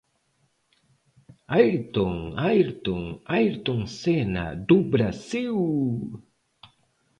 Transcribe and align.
Ayrton, 1.57 2.15
Ayrton... 2.47 3.03
Ayrton 3.37 3.85
Senna, 3.85 4.55
do 4.55 4.77
Brasil!!! 4.93 6.23